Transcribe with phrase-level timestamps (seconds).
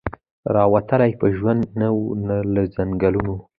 [0.53, 2.03] را وتلی په ژوند نه وو
[2.53, 3.35] له ځنګلونو